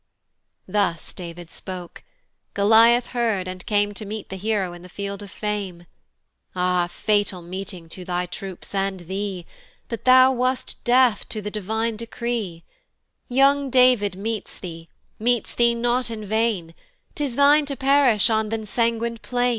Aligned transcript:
Thus 0.67 1.13
David 1.13 1.51
spoke; 1.51 2.01
Goliath 2.55 3.05
heard 3.13 3.47
and 3.47 3.63
came 3.67 3.93
To 3.93 4.03
meet 4.03 4.29
the 4.29 4.35
hero 4.35 4.73
in 4.73 4.81
the 4.81 4.89
field 4.89 5.21
of 5.21 5.29
fame. 5.29 5.85
Ah! 6.55 6.87
fatal 6.87 7.43
meeting 7.43 7.87
to 7.89 8.03
thy 8.03 8.25
troops 8.25 8.73
and 8.73 9.01
thee, 9.01 9.45
But 9.89 10.05
thou 10.05 10.31
wast 10.31 10.83
deaf 10.83 11.29
to 11.29 11.39
the 11.39 11.51
divine 11.51 11.97
decree; 11.97 12.63
Young 13.29 13.69
David 13.69 14.15
meets 14.15 14.57
thee, 14.57 14.89
meets 15.19 15.53
thee 15.53 15.75
not 15.75 16.09
in 16.09 16.25
vain; 16.25 16.73
'Tis 17.13 17.35
thine 17.35 17.67
to 17.67 17.75
perish 17.77 18.31
on 18.31 18.49
th' 18.49 18.53
ensanguin'd 18.53 19.21
plain. 19.21 19.49